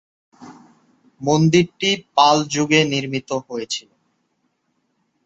[1.21, 3.89] মন্দিরটি পাল যুগে নির্মিত হয়েছিল।